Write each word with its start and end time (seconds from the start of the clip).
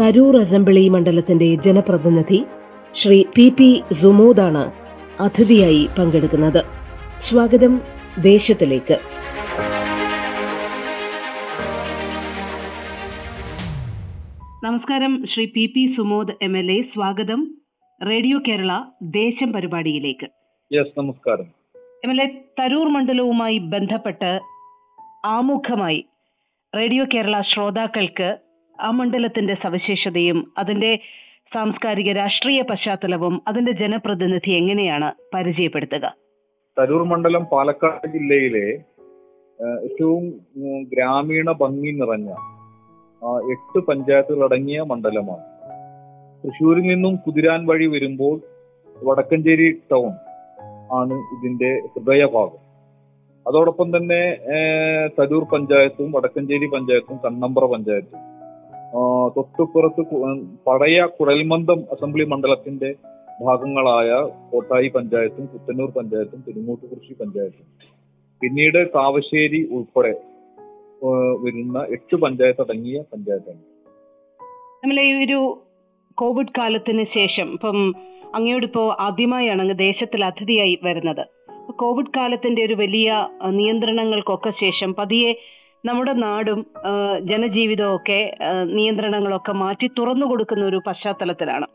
Tharoor 0.00 0.36
assembly 0.36 0.88
മണ്ഡലത്തിന്റെ 0.88 1.54
ജനപ്രതിനിധി 1.54 2.44
Shri 2.94 3.24
P 3.36 3.48
P 3.48 3.82
സുമോദാണ് 3.92 4.72
അതിഥിയായി 5.20 5.88
പങ്കെടുക്കുന്നത്. 5.98 6.64
സ്വാഗതം 7.18 7.80
ദേശത്തിലേക്ക്. 8.18 8.98
നമസ്കാരം 14.64 15.24
Shri 15.34 15.44
P 15.44 15.66
P 15.66 15.94
Sumod 15.96 16.32
M 16.42 16.58
L 16.58 16.72
A. 16.72 16.82
സ്വാഗതം 16.82 17.54
റേഡിയോ 18.08 18.38
കേരള 18.38 18.84
ദേശം 19.02 19.52
പരിപാടിയിലേക്ക്. 19.52 20.26
യെസ് 20.74 20.98
നമസ്കാരം. 20.98 21.44
എം 22.04 22.10
എൽ 22.10 22.20
എ 22.20 22.44
തരൂർ 22.58 22.88
മണ്ഡലവുമായി 22.88 23.58
ബന്ധപ്പെട്ട് 23.58 24.40
ആമുഖമായി 25.24 26.04
റേഡിയോ 26.76 27.04
കേരള 27.14 27.42
ശ്രോതാക്കൾക്ക് 27.54 28.47
ആ 28.80 28.90
മണ്ഡലത്തിന്റെ 28.90 29.54
സവിശേഷതയും 29.62 30.52
അതിന്റെ 30.58 30.98
സാംസ്കാരിക 31.54 32.12
രാഷ്ട്രീയ 32.12 32.62
പശ്ചാത്തലവും 32.62 33.42
അതിന്റെ 33.48 33.72
ജനപ്രതിനിധി 33.72 34.50
എങ്ങനെയാണ് 34.50 35.12
പരിചയപ്പെടുത്തുക? 35.34 36.14
തരൂർ 36.78 37.02
മണ്ഡലം 37.04 37.44
പാലക്കാട് 37.44 38.06
ജില്ലയിലെ 38.08 38.66
ഏറ്റവും 39.84 40.24
ഗ്രാമീണ 40.92 41.52
ഭംഗി 41.52 41.90
നിറഞ്ഞ 41.90 42.30
എട്ട് 43.52 43.78
പഞ്ചായത്തുകൾ 43.86 44.44
അടങ്ങിയ 44.44 44.80
മണ്ഡലമാണ്. 44.80 45.44
തൃശ്ശൂരിൽ 46.44 46.82
നിന്നും 46.82 47.16
കുതിരാൻ 47.16 47.66
വഴി 47.66 47.86
വരുമ്പോൾ 47.86 48.40
വടക്കഞ്ചേരി 49.04 49.70
ടൗൺ 49.92 50.12
ആണ് 50.92 51.12
ഇതിന്റെ 51.12 51.70
ഹൃദയഭാഗം. 51.86 52.62
അതോടൊപ്പം 53.48 53.88
തന്നെ 53.96 54.22
തരൂർ 55.18 55.44
പഞ്ചായത്തും 55.44 56.12
വടക്കഞ്ചേരി 56.12 56.66
പഞ്ചായത്തും 56.66 57.16
കണ്ണമ്പ്ര 57.24 57.64
പഞ്ചായത്തും. 57.64 58.37
തൊട്ടുപുറത്ത് 59.36 60.02
പഴയ 60.66 61.06
കുഴൽമന്ദം 61.06 61.80
അസംബ്ലി 61.90 62.24
മണ്ഡലത്തിന്റെ 62.24 62.94
ഭാഗങ്ങളായ 63.44 64.10
കോട്ടായി 64.52 64.88
പഞ്ചായത്തും 64.88 65.46
കുത്തന്നൂർ 65.46 65.90
പഞ്ചായത്തും 65.90 66.44
തിരുമൂട്ടുകുറിശി 66.48 67.12
പഞ്ചായത്തും. 67.12 67.66
പിന്നീട് 68.42 68.90
കാവശ്ശേരി 68.94 69.68
ഉൾപ്പെടെ 69.72 70.20
വരുന്ന 71.44 71.86
എട്ട് 71.90 72.16
പഞ്ചായത്ത് 72.16 72.60
അടങ്ങിയ 72.60 73.02
പഞ്ചായത്താണ്. 73.12 73.60
നമ്മളെ 74.84 75.02
ഈ 75.02 75.24
ഒരു 75.24 75.62
കോവിഡ് 76.14 76.54
കാലത്തിന് 76.58 77.04
ശേഷം 77.04 77.52
ഇപ്പം 77.52 77.94
അങ്ങയോട് 78.34 78.66
ഇപ്പോ 78.66 78.96
ആദ്യമായാണ് 79.00 79.62
അങ്ങ് 79.62 79.78
ദേശത്തിൽ 79.78 80.24
അതിഥിയായി 80.24 80.78
വരുന്നത്. 80.84 81.24
കോവിഡ് 81.70 82.12
കാലത്തിന്റെ 82.16 82.64
ഒരു 82.64 82.74
വലിയ 82.74 83.28
നിയന്ത്രണങ്ങൾക്കൊക്കെ 83.50 84.50
ശേഷം 84.50 84.94
പതിയെ 84.94 85.32
നമ്മുടെ 85.88 86.12
നാടും 86.24 86.60
ജനജീവിതവും 87.30 87.94
ഒക്കെ 87.96 88.20
നിയന്ത്രണങ്ങളൊക്കെ 88.76 89.52
മാറ്റി 89.62 89.86
തുറന്നു 89.98 90.26
കൊടുക്കുന്ന 90.26 90.64
ഒരു 90.64 90.78
പശ്ചാത്തലത്തിലാണ്. 90.86 91.66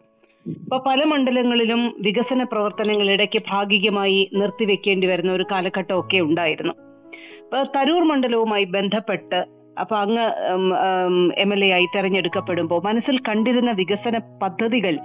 ഇപ്പൊ 0.46 0.78
പല 0.88 1.00
മണ്ഡലങ്ങളിലും 1.12 1.81
വികസന 2.06 2.44
പ്രവർത്തനങ്ങൾ 2.44 3.07
ഇടയ്ക്ക് 3.16 3.40
ഭാഗികമായി 3.52 4.19
നിർത്തിവെക്കേണ്ടി 4.40 5.07
വരുന്ന 5.12 5.31
ഒരു 5.31 5.46
കാലഘട്ടമൊക്കെ 5.52 6.19
ഉണ്ടായിരുന്നു. 6.28 6.73
ഇപ്പൊ 7.44 7.59
തരൂർ 7.75 8.03
മണ്ഡലവുമായി 8.12 8.66
ബന്ധപ്പെട്ട് 8.78 9.40
അപ്പൊ 9.81 9.96
അങ്ങ് 10.03 10.25
എം 11.44 11.52
എൽ 11.56 11.62
എ 11.68 11.69
ആയി 11.78 11.88
തെരഞ്ഞെടുക്കപ്പെടുമ്പോൾ 11.96 12.81
മനസ്സിൽ 12.88 13.16
കണ്ടിരുന്ന 13.28 13.72
വികസന 13.81 14.18
പദ്ധതികൾ 14.44 14.96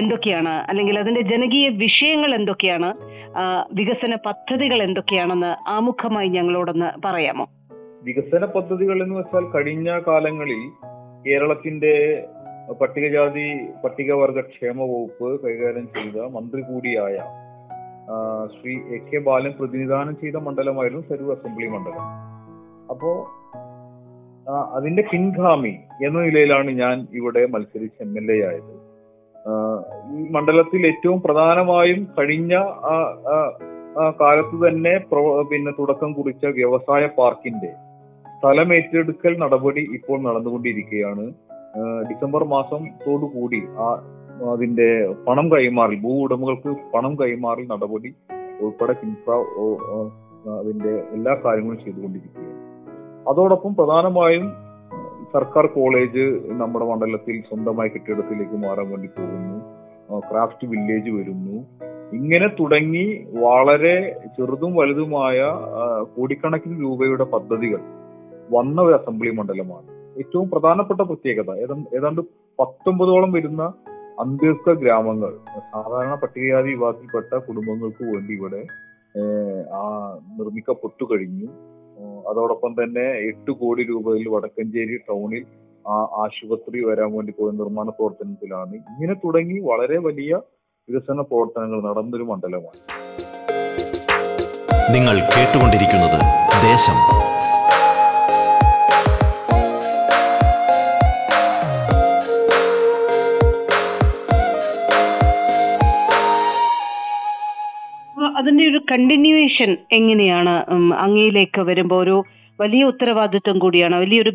എന്തൊക്കെയാണ്? 0.00 0.54
അല്ലെങ്കിൽ 0.70 0.96
അതിന്റെ 0.98 1.22
ജനകീയ 1.32 1.66
വിഷയങ്ങൾ 1.84 2.30
എന്തൊക്കെയാണ്? 2.38 2.90
വികസന 3.80 4.14
പദ്ധതികൾ 4.28 4.78
എന്തൊക്കെയാണെന്ന് 4.88 5.52
ആമുഖമായി 5.76 6.30
ഞങ്ങളോടൊന്ന് 6.36 6.90
പറയാമോ? 7.06 7.46
വികസന 8.02 8.44
പദ്ധതികൾ 8.54 8.98
എന്ന് 9.04 9.16
വെച്ചാൽ 9.18 9.44
കഴിഞ്ഞ 9.54 9.90
കാലങ്ങളിൽ 10.08 10.62
കേരളത്തിന്റെ 11.24 11.94
പട്ടികജാതി 12.80 13.46
പട്ടികവർഗ 13.82 14.40
ക്ഷേമ 14.50 14.78
വകുപ്പ് 14.90 15.28
കൈകാര്യം 15.44 15.86
ചെയ്ത 15.94 16.26
മന്ത്രി 16.36 16.62
കൂടിയായ 16.68 17.16
ശ്രീ 18.54 18.74
എ 18.96 19.00
കെ 19.08 19.18
ബാലൻ 19.26 19.52
പ്രതിനിധാനം 19.58 20.14
ചെയ്ത 20.22 20.36
മണ്ഡലമായിരുന്നു 20.46 21.02
തരൂർ 21.10 21.30
അസംബ്ലി 21.34 21.68
മണ്ഡലം. 21.74 22.06
അപ്പോ 22.92 23.10
അതിന്റെ 24.76 25.02
പിൻഗാമി 25.10 25.74
എന്ന 26.06 26.16
നിലയിലാണ് 26.26 26.70
ഞാൻ 26.82 26.96
ഇവിടെ 27.18 27.42
മത്സരിച്ച് 27.54 28.00
എം 28.06 28.12
എൽ 28.20 28.28
എ 28.34 28.38
ആയത്. 28.48 28.72
ഈ 30.14 30.22
മണ്ഡലത്തിൽ 30.36 30.82
ഏറ്റവും 30.90 31.18
പ്രധാനമായും 31.26 32.00
കഴിഞ്ഞ 32.18 32.54
കാലത്ത് 34.20 34.56
തന്നെ 34.64 34.94
പിന്നെ 35.50 35.72
തുടക്കം 35.78 36.10
കുറിച്ച 36.12 36.44
വ്യവസായ 36.58 37.04
പാർക്കിന്റെ 37.18 37.70
സ്ഥലം 38.40 38.68
ഏറ്റെടുക്കൽ 38.74 39.32
നടപടി 39.40 39.82
ഇപ്പോൾ 39.96 40.18
നടന്നുകൊണ്ടിരിക്കുകയാണ്. 40.26 41.24
ഡിസംബർ 42.10 42.42
മാസത്തോടുകൂടി 42.52 43.60
ആ 43.84 43.88
അതിന്റെ 44.52 44.86
പണം 45.26 45.46
കൈമാറി 45.52 45.96
ഭൂ 46.04 46.12
ഉടമകൾക്ക് 46.24 46.70
പണം 46.94 47.12
കൈമാറി 47.20 47.64
നടപടി 47.72 48.10
ഉൾപ്പെടെ 48.62 48.94
കിൻഫ്ര 49.00 49.32
അതിന്റെ 50.54 50.92
എല്ലാ 51.16 51.34
കാര്യങ്ങളും 51.44 51.78
ചെയ്തുകൊണ്ടിരിക്കുകയാണ്. 51.84 52.56
അതോടൊപ്പം 53.30 53.74
പ്രധാനമായും 53.80 54.46
സർക്കാർ 55.34 55.66
കോളേജ് 55.76 56.24
നമ്മുടെ 56.62 56.86
മണ്ഡലത്തിൽ 56.92 57.36
സ്വന്തമായി 57.50 57.90
കെട്ടിടത്തിലേക്ക് 57.94 58.56
മാറാൻ 58.66 58.88
വേണ്ടി 58.92 59.10
പോകുന്നു. 59.18 59.58
ക്രാഫ്റ്റ് 60.30 60.66
വില്ലേജ് 60.72 61.10
വരുന്നു. 61.18 61.56
ഇങ്ങനെ 62.18 62.48
തുടങ്ങി 62.60 63.06
വളരെ 63.44 63.96
ചെറുതും 64.36 64.72
വലുതുമായ 64.80 65.40
കോടിക്കണക്കിന് 66.16 66.76
രൂപയുടെ 66.84 67.26
പദ്ധതികൾ 67.34 67.80
വന്ന 68.50 68.82
ഒരു 68.82 68.94
അസംബ്ലി 68.94 69.30
മണ്ഡലമാണ്. 69.30 69.88
ഏറ്റവും 70.18 70.50
പ്രധാനപ്പെട്ട 70.50 71.00
പ്രത്യേകത 71.00 71.50
ഏതാണ്ട് 71.96 72.20
പത്തൊമ്പതോളം 72.60 73.32
വരുന്ന 73.32 73.62
അന്ത്യസ്ക 74.20 74.72
ഗ്രാമങ്ങൾ 74.72 75.32
സാധാരണ 75.58 76.14
പട്ടികജാതി 76.14 76.70
വിഭാഗത്തിൽപ്പെട്ട 76.70 77.34
കുടുംബങ്ങൾക്ക് 77.34 78.04
വേണ്ടി 78.04 78.32
ഇവിടെ 78.34 78.62
ആ 79.74 79.82
നിർമ്മിക്കപ്പെട്ടു 80.38 81.04
കഴിഞ്ഞു. 81.12 81.48
അതോടൊപ്പം 82.30 82.72
തന്നെ 82.72 83.06
എട്ട് 83.28 83.50
കോടി 83.50 83.82
രൂപയിൽ 83.82 84.28
വടക്കഞ്ചേരി 84.28 84.96
ടൗണിൽ 85.08 85.44
ആ 85.88 85.96
ആശുപത്രി 86.24 86.80
വരാൻ 86.84 87.10
വേണ്ടി 87.12 87.32
പോയ 87.38 87.50
നിർമ്മാണ 87.50 87.88
പ്രവർത്തനത്തിലാണ്. 87.88 88.74
ഇങ്ങനെ 88.92 89.14
തുടങ്ങി 89.24 89.58
വളരെ 89.70 89.98
വലിയ 89.98 90.40
വികസന 90.88 91.20
പ്രവർത്തനങ്ങൾ 91.20 91.80
നടന്നൊരു 91.88 92.22
മണ്ഡലമാണ്. 92.22 92.80
നിങ്ങൾ 94.94 95.16
കേട്ടുകൊണ്ടിരിക്കുന്നത് 95.34 96.18
ദേശം 96.68 96.98
കണ്ടിന്യൂവേഷൻ 108.90 109.76
എങ്ങനെയാണ് 109.92 110.64
അങ്ങയിലേക്ക് 110.94 111.60
വരുമ്പോ 111.60 112.02
ഒരു 112.02 112.22
വലിയ 112.60 112.84
ഉത്തരവാദിത്വം 112.84 113.58
കൂടിയാണ് 113.58 113.96
വലിയൊരു 113.96 114.30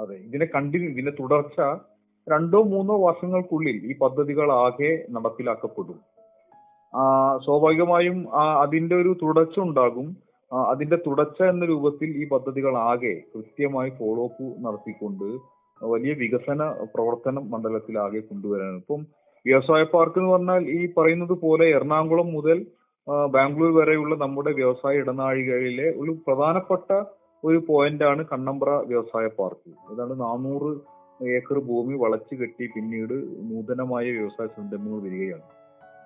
അതെ 0.00 0.14
ഇതിന്റെ 0.14 0.46
കണ്ടിന്യൂ 0.54 0.90
ഇതിന്റെ 0.90 1.12
തുടർച്ച 1.20 1.60
രണ്ടോ 2.28 2.62
മൂന്നോ 2.62 3.06
വർഷങ്ങൾക്കുള്ളിൽ 3.06 3.76
ഈ 3.84 3.94
പദ്ധതികൾ 3.98 4.52
ആകെ 4.52 5.06
നടപ്പിലാക്കപ്പെടും. 5.10 5.98
ആ, 6.94 7.02
സ്വാഭാവികമായും 7.44 8.34
അതിന്റെ 8.36 8.96
ഒരു 8.96 9.16
തുടർച്ച 9.22 9.58
ഉണ്ടാകും. 9.58 10.16
അതിന്റെ 10.52 10.96
തുടർച്ച 10.96 11.42
എന്ന 11.42 11.64
രൂപത്തിൽ 11.64 12.06
ഈ 12.06 12.28
പദ്ധതികൾ 12.28 12.76
ആകെ 12.76 13.14
കൃത്യമായി 13.34 13.90
ഫോളോ 13.90 14.24
അപ്പ് 14.24 14.64
നടത്തിക്കൊണ്ട് 14.64 15.38
വലിയ 15.84 16.12
വികസന 16.12 16.62
പ്രവർത്തനം 16.94 17.50
മണ്ഡലത്തിലാകെ 17.50 18.20
കൊണ്ടുവരാനാണ്. 18.20 18.76
ഇപ്പം 18.76 19.23
വ്യവസായ 19.46 19.82
പാർക്ക് 19.92 20.18
എന്ന് 20.20 20.30
പറഞ്ഞാൽ 20.32 20.62
ഈ 20.78 20.80
പറയുന്നത് 20.96 21.34
പോലെ 21.44 21.64
എറണാകുളം 21.76 22.28
മുതൽ 22.36 22.58
ബാംഗ്ലൂർ 23.34 23.72
വരെയുള്ള 23.78 24.14
നമ്മുടെ 24.24 24.50
വ്യവസായ 24.60 25.00
ഇടനാഴികളിലെ 25.02 25.88
ഒരു 26.02 26.12
പ്രധാനപ്പെട്ട 26.26 26.90
ഒരു 27.44 27.58
പോയിന്റാണ് 27.68 28.22
കണ്ണമ്പ്ര 28.32 28.70
വ്യവസായ 28.90 29.26
പാർക്ക്. 29.38 29.70
ഏതാണ്ട് 29.92 30.14
നാനൂറ് 30.20 30.70
ഏക്കർ 31.36 31.58
ഭൂമി 31.68 31.94
വളച്ചു 32.04 32.34
കെട്ടി 32.34 32.64
പിന്നീട് 32.74 33.14
നൂതനമായ 33.50 34.04
വ്യവസായ 34.18 34.46
സംരംഭങ്ങൾ 34.56 35.00
വരികയാണ്. 35.06 35.44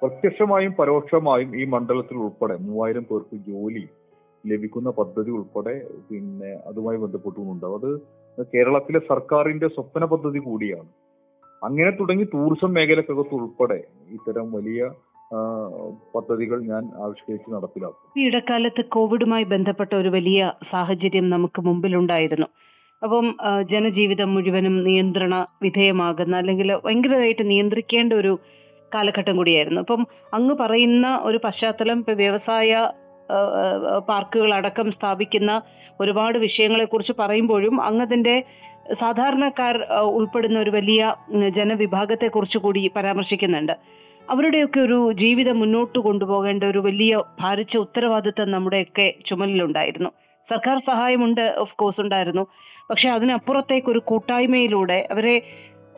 പ്രത്യക്ഷമായും 0.03 0.73
പരോക്ഷമായും 0.81 1.51
ഈ 1.61 1.65
മണ്ഡലത്തിൽ 1.75 2.17
ഉൾപ്പെടെ 2.25 2.57
മൂവായിരം 2.67 3.05
പേർക്ക് 3.11 3.37
ജോലി 3.51 3.85
ലഭിക്കുന്ന 4.45 4.91
പദ്ധതി 4.99 5.31
ഉൾപ്പെടെ 5.39 5.75
പിന്നെ 6.09 6.51
അതുമായി 6.71 6.99
ബന്ധപ്പെട്ടുകൊണ്ടുണ്ടാവും 7.05 7.79
അത് 7.79 8.43
കേരളത്തിലെ 8.53 9.01
സർക്കാരിന്റെ 9.13 9.69
സ്വപ്ന 9.77 10.05
പദ്ധതി 10.13 10.39
കൂടിയാണ്. 10.39 10.91
അങ്ങനെ 11.63 11.91
തുടങ്ങി 11.91 12.25
ടൂറിസം 12.35 12.71
മേഖലക്കകത്ത് 12.75 13.35
ഉൾപ്പെടെ 13.35 13.79
ഇത്തരം 14.17 14.53
വലിയ 14.53 14.91
പദ്ധതികൾ 16.15 16.59
ഞാൻ 16.63 16.83
ആവിഷ്കരിച്ച് 17.05 17.49
നടപ്പിലാക്കും. 17.55 18.21
ഈ 18.21 18.27
ഇടക്കാലത്ത് 18.27 18.83
കോവിഡുമായി 18.85 19.45
ബന്ധപ്പെട്ട 19.45 19.93
ഒരു 19.95 20.09
വലിയ 20.09 20.53
സാഹചര്യം 20.71 21.27
നമുക്ക് 21.31 21.61
മുമ്പിലുണ്ടായിരുന്നു. 21.61 22.49
അപ്പം 23.03 23.27
ജനജീവിതം 23.73 24.31
മുഴുവനും 24.35 24.77
നിയന്ത്രണ 24.85 25.35
വിധേയമാകുന്ന 25.63 26.37
അല്ലെങ്കിൽ 26.37 26.71
ഭയങ്കരമായിട്ട് 26.85 27.45
നിയന്ത്രിക്കേണ്ട 27.51 28.13
ഒരു 28.13 28.33
കാലഘട്ടം 28.95 29.37
കൂടിയായിരുന്നു. 29.37 29.81
അപ്പം 29.81 30.03
അങ്ങ് 30.35 30.55
പറയുന്ന 30.55 31.07
ഒരു 31.23 31.41
പശ്ചാത്തലം 31.45 31.99
ഇപ്പൊ 31.99 32.13
വ്യവസായ 32.13 32.89
പാർക്കുകൾ 34.09 34.51
അടക്കം 34.55 34.89
സ്ഥാപിക്കുന്ന 34.93 35.53
ഒരുപാട് 36.01 36.37
വിഷയങ്ങളെ 36.39 36.85
കുറിച്ച് 36.85 37.15
പറയുമ്പോഴും 37.19 37.75
അങ്ങതിന്റെ 37.83 38.35
സാധാരണക്കാർ 38.95 39.77
ഉൾപ്പെടുന്ന 40.19 40.59
ഒരു 40.59 40.71
വലിയ 40.71 41.01
ജനവിഭാഗത്തെക്കുറിച്ച് 41.31 41.59
ജനവിഭാഗത്തെ 41.59 42.27
കുറിച്ച് 42.27 42.59
കൂടി 42.59 42.91
പരാമർശിക്കുന്നുണ്ട്. 42.97 43.73
അവരുടെയൊക്കെ 44.31 44.81
ഒരു 44.81 45.13
ജീവിതം 45.13 45.59
മുന്നോട്ട് 45.61 45.99
കൊണ്ടുപോകേണ്ട 45.99 46.65
ഒരു 46.65 46.79
വലിയ 46.79 47.23
ഭാരിച്ച 47.41 47.77
ഉത്തരവാദിത്തം 47.77 48.51
നമ്മുടെയൊക്കെ 48.51 49.15
ചുമലിലുണ്ടായിരുന്നു. 49.27 50.11
സർക്കാർ 50.49 50.79
സഹായമുണ്ട് 50.87 51.55
ഓഫ് 51.59 51.77
കോഴ്സ് 51.77 52.01
ഉണ്ടായിരുന്നു. 52.01 52.47
പക്ഷെ 52.91 53.09
അതിനപ്പുറത്തേക്ക് 53.09 53.91
ഒരു 53.91 53.99
കൂട്ടായ്മയിലൂടെ 53.99 55.09
അവരെ 55.11 55.43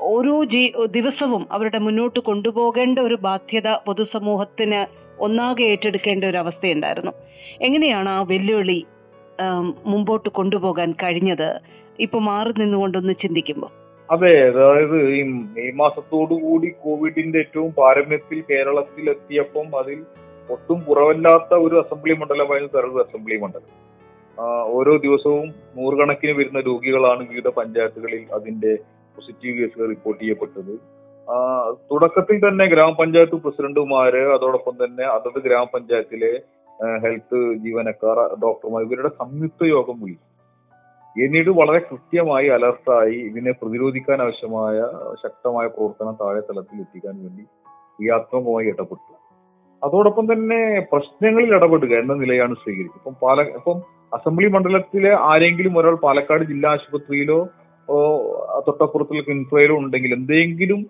ഓരോ 0.01 0.45
ജീ 0.45 0.63
ദിവസവും 0.91 1.47
അവരുടെ 1.53 1.79
മുന്നോട്ട് 1.79 2.21
കൊണ്ടുപോകേണ്ട 2.21 2.99
ഒരു 2.99 3.15
ബാധ്യത 3.15 3.69
പൊതുസമൂഹത്തിന് 3.87 4.81
ഒന്നാകെ 5.23 5.63
ഏറ്റെടുക്കേണ്ട 5.63 6.25
ഒരു 6.25 6.37
അവസ്ഥയുണ്ടായിരുന്നു. 6.37 7.13
എങ്ങനെയാണ് 7.61 8.09
ആ 8.09 8.23
വെല്ലുവിളി 8.23 8.85
മുമ്പോട്ട് 9.87 10.29
കൊണ്ടുപോകാൻ 10.29 10.93
കഴിഞ്ഞത്? 10.93 11.61
ഇപ്പൊ 12.05 12.19
മാറി 12.31 12.52
നിന്നുകൊണ്ടൊന്ന് 12.61 13.14
ചിന്തിക്കുമ്പോൾ 13.23 13.70
അതെ 14.08 14.31
അതായത് 14.47 14.97
ഈ 15.17 15.19
മെയ് 15.56 15.73
മാസത്തോടു 15.81 16.35
കൂടി 16.44 16.69
കോവിഡിന്റെ 16.85 17.38
ഏറ്റവും 17.38 17.70
പാരമ്യത്തിൽ 17.73 18.38
കേരളത്തിൽ 18.50 19.05
എത്തിയപ്പം 19.11 19.69
അതിൽ 19.81 19.99
ഒട്ടും 20.49 20.79
കുറവല്ലാത്ത 20.87 21.61
ഒരു 21.67 21.76
അസംബ്ലി 21.82 22.14
മണ്ഡലമായിരുന്നു 22.20 22.73
തരൂർ 22.76 22.97
അസംബ്ലി 23.02 23.37
മണ്ഡലം. 23.43 23.69
ഓരോ 24.76 24.93
ദിവസവും 25.05 25.47
നൂറുകണക്കിന് 25.76 26.32
വരുന്ന 26.38 26.61
രോഗികളാണ് 26.61 27.23
വിവിധ 27.31 27.49
പഞ്ചായത്തുകളിൽ 27.58 28.23
അതിന്റെ 28.37 28.73
പോസിറ്റീവ് 29.17 29.55
കേസുകൾ 29.58 29.87
റിപ്പോർട്ട് 29.94 30.20
ചെയ്യപ്പെട്ടത്. 30.23 30.75
തുടക്കത്തിൽ 31.91 32.37
തന്നെ 32.46 32.67
ഗ്രാമപഞ്ചായത്ത് 32.67 33.37
പ്രസിഡന്റുമാര് 33.44 34.23
അതോടൊപ്പം 34.37 34.75
തന്നെ 34.82 35.05
അതത് 35.17 35.38
ഗ്രാമപഞ്ചായത്തിലെ 35.46 36.32
ഹെൽത്ത് 37.05 37.41
ജീവനക്കാർ 37.64 38.19
ഡോക്ടർമാർ 38.44 38.82
ഇവരുടെ 38.87 39.11
സംയുക്ത 39.20 39.64
യോഗം 39.76 39.96
വിളിച്ചു. 40.03 40.30
എന്നിട്ട് 41.25 41.52
വളരെ 41.61 41.81
കൃത്യമായി 41.88 42.49
അലർട്ടായി 42.56 43.17
ഇതിനെ 43.28 43.52
പ്രതിരോധിക്കാൻ 43.61 44.19
ആവശ്യമായ 44.25 44.76
ശക്തമായ 45.22 45.67
പ്രവർത്തനം 45.76 46.14
താഴെ 46.20 46.43
തലത്തിൽ 46.49 46.82
എത്തിക്കാൻ 46.84 47.14
വേണ്ടി 47.22 47.44
ക്രിയാത്മകമായി 47.96 48.69
ഇടപെട്ടു. 48.72 49.12
അതോടൊപ്പം 49.82 50.25
തന്നെ 50.32 50.61
പ്രശ്നങ്ങളിൽ 50.93 51.50
ഇടപെടുക 51.56 51.93
എന്ന 52.02 52.14
നിലയാണ് 52.22 52.55
സ്വീകരിച്ചത്. 52.62 53.00
ഇപ്പം 53.00 53.17
പാല 53.22 53.40
ഇപ്പം 53.58 53.78
അസംബ്ലി 54.17 54.49
മണ്ഡലത്തിലെ 54.55 55.12
ആരെങ്കിലും 55.31 55.75
ഒരാൾ 55.81 55.94
പാലക്കാട് 56.05 56.44
ജില്ലാ 56.52 56.70
ആശുപത്രിയിലോ 56.76 57.40
തൊട്ടപ്പുറത്തുള്ള 58.67 59.22
കിൻഫ്രയിലോ 59.28 59.76
ഉണ്ടെങ്കിൽ 59.82 60.12
എന്തെങ്കിലും 60.19 60.81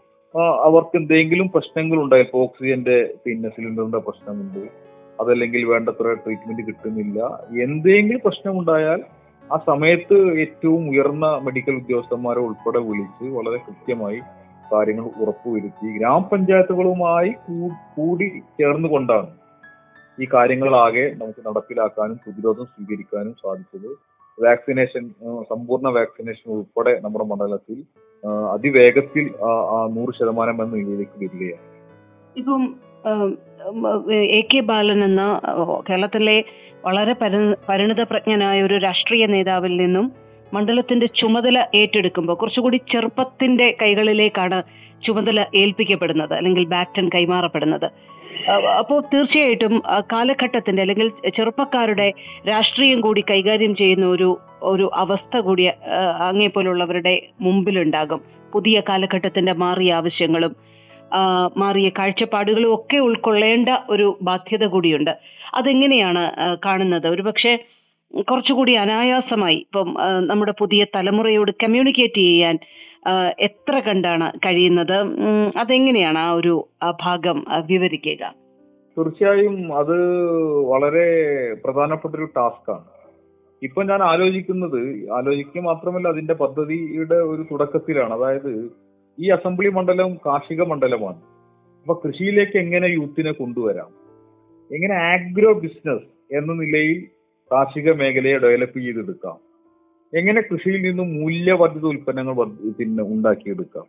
അവർക്ക് 0.66 0.96
എന്തെങ്കിലും 1.00 1.46
പ്രശ്നങ്ങൾ 1.54 1.98
ഉണ്ടായി 2.02 2.24
ഇപ്പൊ 2.26 2.38
ഓക്സിജന്റെ 2.46 2.98
പിന്നെ 3.24 3.48
സിലിണ്ടറിന്റെ 3.54 4.00
പ്രശ്നമുണ്ട്. 4.08 4.62
അതല്ലെങ്കിൽ 5.20 5.62
വേണ്ടത്ര 5.70 6.12
ട്രീറ്റ്മെന്റ് 6.24 6.62
കിട്ടുന്നില്ല. 6.68 7.18
എന്തെങ്കിലും 7.66 8.20
പ്രശ്നമുണ്ടായാൽ 8.26 9.00
ആ 9.52 9.56
സമയത്ത് 9.70 10.16
ഏറ്റവും 10.42 10.82
ഉയർന്ന 10.90 11.26
മെഡിക്കൽ 11.46 11.74
ഉദ്യോഗസ്ഥന്മാരെ 11.80 12.40
ഉൾപ്പെടെ 12.48 12.80
വിളിച്ച് 12.88 13.26
വളരെ 13.36 13.58
കൃത്യമായി 13.66 14.20
കാര്യങ്ങൾ 14.72 15.06
ഉറപ്പുവരുത്തി 15.22 15.88
ഗ്രാമപഞ്ചായത്തുകളുമായി 15.96 17.30
കൂടി 17.94 18.28
ചേർന്നുകൊണ്ടാണ് 18.58 19.30
ഈ 20.22 20.26
കാര്യങ്ങളാകെ 20.34 21.04
നമുക്ക് 21.20 21.42
നടപ്പിലാക്കാനും 21.46 22.16
പ്രതിരോധം 22.24 22.66
സ്വീകരിക്കാനും 22.72 23.34
സാധിച്ചത്. 23.42 23.90
വാക്സിനേഷൻ 24.38 25.04
സമ്പൂർണ 25.50 25.88
വാക്സിനേഷൻ 25.98 26.46
ഉൾപ്പെടെ 26.56 26.92
നമ്മുടെ 27.04 27.26
മണ്ഡലത്തിൽ 27.30 27.78
അതിവേഗത്തിൽ 28.54 29.26
നൂറ് 29.96 30.12
ശതമാനം 30.18 30.56
എന്ന 30.62 30.74
നിലയിലേക്ക് 30.80 31.18
വരികയാണ്. 31.24 31.66
ഇപ്പം 32.40 32.62
എ 34.38 34.40
കെ 34.50 34.60
ബാലൻ 34.70 35.00
എന്ന 35.08 35.22
കേരളത്തിലെ 35.88 36.38
വളരെ 36.84 37.12
പരി- 37.12 37.56
പരിണിതപ്രജ്ഞനായ 37.68 38.62
ഒരു 38.62 38.78
രാഷ്ട്രീയ 38.78 39.26
നേതാവിൽ 39.26 39.76
നിന്നും 39.76 40.12
മണ്ഡലത്തിന്റെ 40.54 41.06
ചുമതല 41.06 41.66
ഏറ്റെടുക്കുമ്പോൾ 41.74 42.34
കുറച്ചുകൂടി 42.34 42.76
ചെറുപ്പത്തിന്റെ 42.76 43.76
കൈകളിലേക്കാണ് 43.82 44.62
ചുമതല 45.06 45.46
ഏൽപ്പിക്കപ്പെടുന്നത് 45.54 46.34
അല്ലെങ്കിൽ 46.34 46.64
ബാറ്റൺ 46.64 47.08
കൈമാറപ്പെടുന്നത്. 47.14 47.90
അപ്പോൾ 48.78 49.02
തീർച്ചയായിട്ടും 49.14 49.82
കാലഘട്ടത്തിന്റെ 50.12 50.82
അല്ലെങ്കിൽ 50.82 51.08
ചെറുപ്പക്കാരുടെ 51.36 52.12
രാഷ്ട്രീയം 52.48 53.00
കൂടി 53.00 53.24
കൈകാര്യം 53.30 53.76
ചെയ്യുന്ന 53.76 54.06
ഒരു 54.06 54.38
ഒരു 54.62 54.90
അവസ്ഥ 54.94 55.38
കൂടി 55.38 55.64
അങ്ങേപ്പോലുള്ളവരുടെ 56.28 57.26
മുമ്പിലുണ്ടാകും. 57.40 58.20
പുതിയ 58.52 58.82
കാലഘട്ടത്തിന്റെ 58.88 59.52
മാറിയ 59.52 59.94
ആവശ്യങ്ങളും 59.94 60.56
മാറിയ 61.56 61.88
കാഴ്ചപ്പാടുകളും 61.88 62.74
ഒക്കെ 62.74 62.96
ഉൾക്കൊള്ളേണ്ട 62.96 63.68
ഒരു 63.90 64.18
ബാധ്യത 64.22 64.66
കൂടിയുണ്ട്. 64.66 65.10
അതെങ്ങനെയാണ് 65.54 66.22
കാണുന്നത്? 66.66 67.06
ഒരുപക്ഷെ 67.08 67.52
കുറച്ചുകൂടി 68.30 68.72
അനായാസമായി 68.72 69.56
ഇപ്പം 69.56 69.88
നമ്മുടെ 70.26 70.52
പുതിയ 70.58 70.84
തലമുറയോട് 70.96 71.52
കമ്മ്യൂണിക്കേറ്റ് 71.62 72.20
ചെയ്യാൻ 72.20 72.58
എത്ര 73.38 73.74
കണ്ടാണ് 73.78 74.26
കഴിയുന്നത്? 74.46 74.98
അതെങ്ങനെയാണ് 75.56 76.18
ആ 76.18 76.32
ഒരു 76.32 76.54
ഭാഗം 77.02 77.44
വിവരിക്കുക? 77.70 78.32
തീർച്ചയായും 78.96 79.56
അത് 79.78 79.96
വളരെ 80.70 81.06
പ്രധാനപ്പെട്ട 81.64 82.14
ഒരു 82.14 82.28
ടാസ്ക്കാണ്. 82.36 82.86
ഇപ്പൊ 83.62 83.80
ഞാൻ 83.82 84.02
ആലോചിക്കുന്നത് 84.02 84.80
ആലോചിക്കുക 85.12 85.62
മാത്രമല്ല 85.62 86.08
അതിന്റെ 86.08 86.34
പദ്ധതിയുടെ 86.34 87.18
ഒരു 87.32 87.42
തുടക്കത്തിലാണ്. 87.50 88.12
അതായത് 88.14 88.52
ഈ 89.18 89.28
അസംബ്ലി 89.30 89.68
മണ്ഡലം 89.68 90.10
കാർഷിക 90.26 90.62
മണ്ഡലമാണ്. 90.62 91.20
അപ്പൊ 91.82 91.94
കൃഷിയിലേക്ക് 92.04 92.56
എങ്ങനെ 92.58 92.86
യൂത്തിനെ 92.86 93.32
കൊണ്ടുവരാം? 93.32 93.99
എങ്ങനെ 94.72 94.94
ആഗ്രോ 94.94 95.52
ബിസിനസ് 95.52 96.36
എന്ന 96.36 96.52
നിലയിൽ 96.52 97.06
കാർഷിക 97.52 97.92
മേഖലയെ 97.92 98.38
ഡെവലപ്പ് 98.38 98.78
ചെയ്തെടുക്കാം? 98.78 99.36
എങ്ങനെ 100.18 100.40
കൃഷിയിൽ 100.40 100.82
നിന്നും 100.82 101.14
മൂല്യവർദ്ധിത 101.14 101.84
ഉൽപ്പന്നങ്ങൾ 101.84 102.44
പിന്നെ 102.70 103.04
ഉണ്ടാക്കിയെടുക്കാം? 103.04 103.84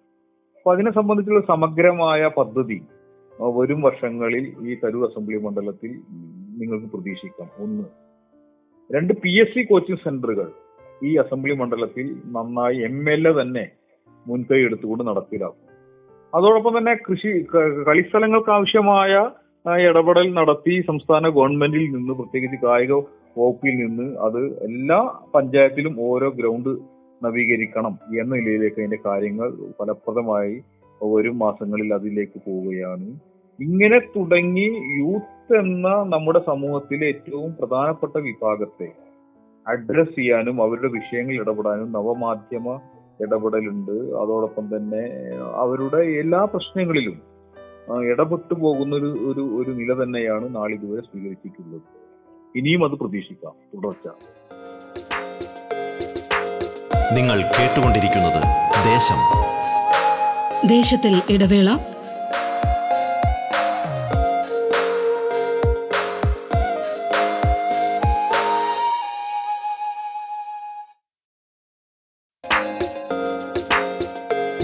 അപ്പൊ 0.57 0.73
അതിനെ 0.73 0.91
സംബന്ധിച്ചുള്ള 0.91 1.41
സമഗ്രമായ 1.41 2.29
പദ്ധതി 2.38 2.81
വരും 3.41 3.81
വർഷങ്ങളിൽ 3.81 4.53
ഈ 4.61 4.75
തരൂർ 4.75 5.09
അസംബ്ലി 5.09 5.38
മണ്ഡലത്തിൽ 5.38 5.91
നിങ്ങൾക്ക് 6.57 6.85
പ്രതീക്ഷിക്കാം. 6.85 7.50
ഒന്ന്. 7.57 7.83
രണ്ട് 8.95 9.13
പി 9.13 9.41
എസ് 9.41 9.53
സി 9.55 9.63
കോച്ചിങ് 9.63 9.97
സെന്ററുകൾ 9.97 10.51
ഈ 11.03 11.15
അസംബ്ലി 11.15 11.53
മണ്ഡലത്തിൽ 11.53 12.15
നന്നായി 12.25 12.77
എം 12.77 13.09
എൽ 13.09 13.27
എ 13.27 13.41
തന്നെ 13.41 13.69
മുൻകൈ 14.27 14.59
എടുത്തുകൊണ്ട് 14.59 15.03
നടപ്പിലാക്കും. 15.03 15.71
അതോടൊപ്പം 16.35 16.77
തന്നെ 16.77 16.93
കൃഷി 17.09 17.45
കളിസ്ഥലങ്ങൾക്ക് 17.88 18.50
ആവശ്യമായ 18.50 19.29
ഇടപെടൽ 19.65 20.34
നടത്തി 20.34 20.82
സംസ്ഥാന 20.88 21.30
ഗവൺമെന്റിൽ 21.30 21.91
നിന്ന് 21.91 22.13
പ്രത്യേകിച്ച് 22.13 22.58
കായിക 22.65 22.94
വകുപ്പിൽ 23.38 23.75
നിന്ന് 23.75 24.18
അത് 24.18 24.63
എല്ലാ 24.63 25.20
പഞ്ചായത്തിലും 25.36 25.96
ഓരോ 26.00 26.30
ഗ്രൗണ്ട് 26.30 26.70
നവീകരിക്കണം 27.25 28.00
എന്ന 28.22 28.36
നിലയിലേക്ക് 28.36 28.75
അതിന്റെ 28.75 29.00
കാര്യങ്ങൾ 29.06 29.51
ഫലപ്രദമായി 29.80 30.62
വരും 31.01 31.39
മാസങ്ങളിൽ 31.39 31.94
അതിലേക്ക് 31.94 32.41
പോവുകയാണ്. 32.48 33.08
ഇങ്ങനെ 33.60 34.00
തുടങ്ങി 34.00 34.68
യൂത്ത് 35.00 35.56
എന്ന 35.56 35.88
നമ്മുടെ 35.88 36.39
സമൂഹത്തിലെ 36.46 37.08
ഏറ്റവും 37.08 37.56
പ്രധാനപ്പെട്ട 37.60 38.18
വിഭാഗത്തെ 38.18 38.89
അഡ്രസ് 39.68 40.15
ചെയ്യാനും 40.15 40.62
അവരുടെ 40.62 40.88
വിഷയങ്ങളിൽ 40.88 41.41
ഇടപെടാനും 41.41 41.91
നവമാധ്യമ 41.91 42.80
ഇടപെടലുണ്ട്. 43.20 43.91
അതോടൊപ്പം 43.91 44.77
തന്നെ 44.77 45.03
അവരുടെ 45.56 45.98
എല്ലാ 45.98 46.46
പ്രശ്നങ്ങളിലും 46.46 47.30
ഇടപെട്ടു 47.89 48.53
പോകുന്ന 48.53 48.95
ഒരു 48.95 49.05
ഒരു 49.05 49.41
ഒരു 49.41 49.71
നില 49.71 50.03
തന്നെയാണ് 50.03 50.55
നാളിതുവരെ 50.55 51.01
സ്വീകരിച്ചിട്ടുള്ളത്. 51.01 51.81
ഇനിയും 52.57 52.85
അത് 52.85 52.91
പ്രതീക്ഷിക്കാം. 52.91 53.53
തുടർച്ച. 53.73 54.07
നിങ്ങൾ 57.13 57.41
കേട്ടുകൊണ്ടിരിക്കുന്നത് 57.41 58.43
ദേശം. 58.85 59.21
ദേശത്തിൽ 60.69 61.21
ഇടവേള. 61.29 61.77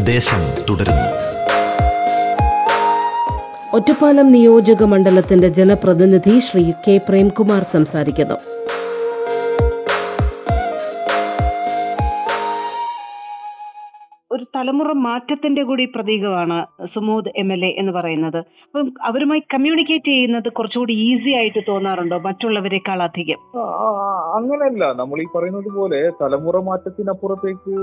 ദേശം 0.06 0.66
തുടരുന്നു. 0.70 1.17
ഒറ്റപ്പാലം 3.74 4.32
നിയോജക 4.32 4.84
മണ്ഡലത്തിന്റെ 4.84 5.48
ജനപ്രതിനിധി 5.48 6.40
ശ്രീ 6.40 6.72
കെ 6.72 7.00
പ്രേംകുമാർ 7.10 7.64
സംസാരിക്കുന്നു. 7.64 8.38
ഒരു 14.32 14.46
തലമുറ 14.56 14.92
മാറ്റത്തിന്റെ 14.92 15.64
കൂടി 15.64 15.86
പ്രതീകമാണ് 15.86 16.66
സുമോദ് 16.94 17.32
എം 17.38 17.54
എൽ 17.54 17.66
എ 17.66 17.76
എന്ന് 17.78 17.92
പറയുന്നത്. 17.92 18.38
അപ്പം 18.38 18.94
അവരുമായി 19.04 19.40
കമ്മ്യൂണിക്കേറ്റ് 19.40 20.06
ചെയ്യുന്നത് 20.06 20.52
കുറച്ചുകൂടി 20.52 20.94
ഈസി 20.94 21.30
ആയിട്ട് 21.30 21.64
തോന്നാറുണ്ടോ? 21.68 22.18
മറ്റുള്ളവരെക്കാൾ 22.18 23.04
അധികം. 23.04 23.40
അങ്ങനെയല്ല. 24.36 24.94
നമ്മൾ 24.94 25.22
ഈ 25.22 25.26
പറയുന്നത് 25.36 25.72
പോലെ 25.76 26.10
തലമുറ 26.22 26.58
മാറ്റത്തിനപ്പുറത്തേക്ക് 26.60 27.76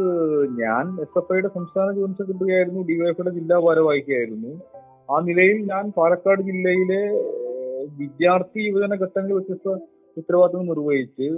ഞാൻ 0.63 1.01
എസ് 1.01 1.19
എഫ് 1.19 1.33
ഐയുടെ 1.33 1.49
സംസ്ഥാന 1.49 1.93
ജോയിന്റ് 1.93 2.17
സെക്രട്ടറി 2.17 2.53
ആയിരുന്നു 2.55 2.81
ഡിവൈഎഫ്ഐയുടെ 2.81 3.31
ജില്ലാ 3.31 3.59
ഭാരവാഹിയായിരുന്നു. 3.59 4.53
ആ 5.09 5.21
നിലയിൽ 5.21 5.57
ഞാൻ 5.63 5.93
പാലക്കാട് 5.97 6.43
ജില്ലയിലെ 6.43 7.03
വിദ്യാർത്ഥി 7.99 8.61
യുവജന 8.61 8.95
ഘട്ടങ്ങളിൽ 8.95 9.33
വ്യത്യസ്ത 9.33 9.69
ഉത്തരവാദിത്വം 10.17 10.67
നിർവഹിച്ച് 10.67 11.29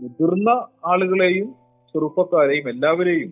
മുതിർന്ന 0.00 0.48
ആളുകളെയും 0.84 1.46
ചെറുപ്പക്കാരെയും 1.94 2.68
എല്ലാവരെയും 2.68 3.30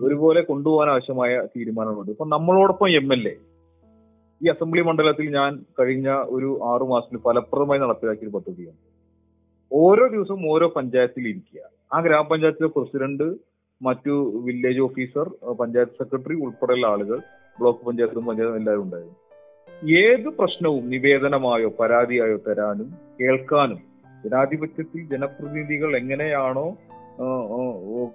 ഒരുപോലെ 0.00 0.40
കൊണ്ടുപോകാൻ 0.40 0.90
ആവശ്യമായ 0.90 1.46
തീരുമാനമുണ്ട് 1.56 2.10
ഇപ്പൊ 2.10 2.24
നമ്മളോടൊപ്പം 2.24 2.88
എം 2.90 3.12
എൽ 3.12 3.28
എ. 3.28 3.34
ഈ 4.42 4.48
അസംബ്ലി 4.48 4.82
മണ്ഡലത്തിൽ 4.82 5.30
ഞാൻ 5.30 5.64
കഴിഞ്ഞ 5.80 6.08
ഒരു 6.26 6.60
ആറു 6.64 6.84
മാസത്തിൽ 6.84 7.18
ഫലപ്രദമായി 7.18 7.80
നടപ്പിലാക്കിയ 7.80 8.28
പദ്ധതിയാണ്. 8.28 8.78
ഓരോ 9.72 10.06
ദിവസവും 10.06 10.50
ഓരോ 10.50 10.68
പഞ്ചായത്തിൽ 10.76 11.28
ഇരിക്കുക. 11.28 11.60
ആ 11.92 12.00
ഗ്രാമപഞ്ചായത്തിലെ 12.00 12.68
പ്രസിഡന്റ് 12.68 13.28
മറ്റു 13.82 14.42
വില്ലേജ് 14.44 14.80
ഓഫീസർ 14.80 15.26
പഞ്ചായത്ത് 15.60 15.92
സെക്രട്ടറി 15.92 16.34
ഉൾപ്പെടെയുള്ള 16.34 16.86
ആളുകൾ 16.86 17.18
ബ്ലോക്ക് 17.60 17.84
പഞ്ചായത്തും 17.86 18.26
പഞ്ചായത്തും 18.28 18.58
എല്ലാവരും 18.60 18.82
ഉണ്ടായിരുന്നു. 18.82 19.16
ഏത് 20.02 20.28
പ്രശ്നവും 20.38 20.84
നിവേദനമായോ 20.90 21.70
പരാതിയായോ 21.80 22.38
തരാനും 22.48 22.88
കേൾക്കാനും 23.20 23.80
ജനാധിപത്യത്തിൽ 24.24 25.02
ജനപ്രതിനിധികൾ 25.12 25.96
എങ്ങനെയാണോ 25.96 26.66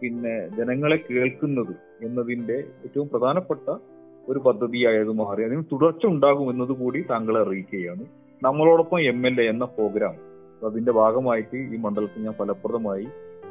പിന്നെ 0.01 0.33
ജനങ്ങളെ 0.57 0.97
കേൾക്കുന്നത് 1.09 1.73
എന്നതിന്റെ 2.05 2.57
ഏറ്റവും 2.85 3.07
പ്രധാനപ്പെട്ട 3.09 3.67
ഒരു 4.29 4.39
പദ്ധതിയായത് 4.39 5.13
മാറി. 5.21 5.41
അതിന് 5.43 5.63
തുടർച്ച 5.71 6.05
ഉണ്ടാകും 6.05 6.49
എന്നതുകൂടി 6.51 6.99
താങ്കളെ 7.11 7.39
അറിയിക്കുകയാണ്. 7.41 8.03
നമ്മളോടൊപ്പം 8.43 8.99
എം 9.11 9.19
എൽ 9.27 9.35
എ 9.41 9.45
എന്ന 9.49 9.65
പ്രോഗ്രാം 9.65 10.15
അതിന്റെ 10.69 10.91
ഭാഗമായിട്ട് 10.91 11.57
ഈ 11.57 11.77
മണ്ഡലത്തിൽ 11.85 12.23
ഞാൻ 12.25 12.33
ഫലപ്രദമായി 12.33 13.05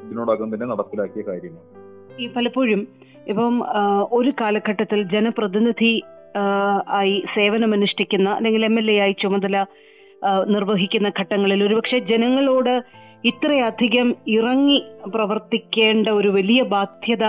ഇതിനോടകം 0.05 0.49
തന്നെ 0.55 0.67
നടപ്പിലാക്കിയ 0.67 1.23
കാര്യമാണ്. 1.23 1.69
ഈ 2.19 2.29
പലപ്പോഴും 2.37 2.89
ഇപ്പം 3.29 3.65
ഒരു 4.13 4.33
കാലഘട്ടത്തിൽ 4.41 5.03
ജനപ്രതിനിധി 5.03 6.03
ആയി 6.89 7.23
സേവനമനുഷ്ഠിക്കുന്ന 7.35 8.31
അല്ലെങ്കിൽ 8.31 8.65
എം 8.65 8.79
എൽ 8.79 8.91
എ 8.91 8.99
ആയി 8.99 9.13
ചുമതല 9.13 9.65
നിർവഹിക്കുന്ന 10.49 11.13
ഘട്ടങ്ങളിൽ 11.21 11.65
ഒരുപക്ഷെ 11.65 11.99
ജനങ്ങളോട് 11.99 12.83
ഇത്രയധികം 13.25 14.15
ഇറങ്ങി 14.29 14.83
പ്രവർത്തിക്കേണ്ട 15.15 16.09
ഒരു 16.09 16.29
വലിയ 16.29 16.63
ബാധ്യത 16.63 17.25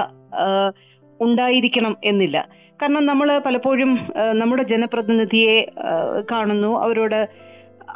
ഉണ്ടായിരിക്കണം 1.21 1.97
എന്നില്ല. 2.03 2.49
കാരണം 2.81 3.05
നമ്മൾ 3.05 3.37
പലപ്പോഴും 3.37 3.99
നമ്മുടെ 4.31 4.63
ജനപ്രതിനിധിയെ 4.63 5.65
കാണുന്നു 6.31 6.79
അവരോട് 6.79 7.29